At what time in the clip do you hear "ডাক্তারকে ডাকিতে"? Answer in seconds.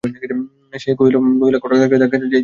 1.65-2.17